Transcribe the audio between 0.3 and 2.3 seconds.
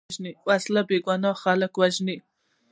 وسله بېګناه خلک وژلي